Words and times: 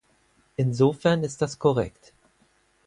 Insofern 0.55 1.21
ist 1.21 1.43
das 1.43 1.59
korrekt. 1.59 2.11